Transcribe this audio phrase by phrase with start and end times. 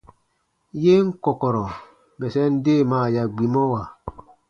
[0.83, 1.69] Yen kɔ̀kɔ̀rɔ̀
[2.19, 3.81] bɛsɛn deemaa ya gbimɔwa.